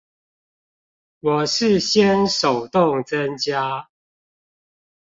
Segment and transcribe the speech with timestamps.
[1.19, 3.87] 我是先手動增加